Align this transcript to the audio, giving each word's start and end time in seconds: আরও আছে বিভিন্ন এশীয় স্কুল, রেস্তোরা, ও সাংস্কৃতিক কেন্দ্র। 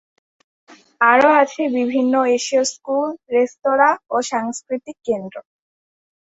আরও 1.03 1.29
আছে 1.41 1.61
বিভিন্ন 1.77 2.13
এশীয় 2.37 2.63
স্কুল, 2.65 3.07
রেস্তোরা, 3.31 3.89
ও 4.09 4.17
সাংস্কৃতিক 4.31 4.97
কেন্দ্র। 5.05 5.35